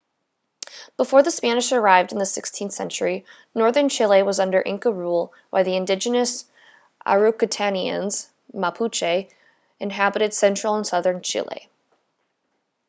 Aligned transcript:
before 0.97 1.21
the 1.21 1.29
spanish 1.29 1.71
arrived 1.71 2.11
in 2.11 2.17
the 2.17 2.25
16th 2.25 2.71
century 2.71 3.23
northern 3.53 3.87
chile 3.87 4.23
was 4.23 4.39
under 4.39 4.59
inca 4.59 4.91
rule 4.91 5.31
while 5.51 5.63
the 5.63 5.75
indigenous 5.75 6.43
araucanians 7.05 8.27
mapuche 8.51 9.29
inhabited 9.79 10.33
central 10.33 10.73
and 10.75 10.87
southern 10.87 11.21
chile 11.21 11.69